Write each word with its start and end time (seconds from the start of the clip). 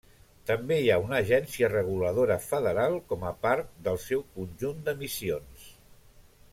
També 0.51 0.77
hi 0.83 0.87
ha 0.93 0.95
una 1.01 1.17
agència 1.23 1.69
reguladora 1.73 2.37
federal 2.47 2.97
com 3.13 3.29
a 3.33 3.37
part 3.45 3.69
del 3.89 4.03
seu 4.09 4.27
conjunt 4.39 4.83
de 4.89 5.01
missions. 5.05 5.73